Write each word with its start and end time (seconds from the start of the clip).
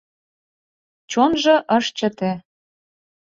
Чонжо 1.11 1.55
ыш 1.77 1.85
чыте. 1.97 2.31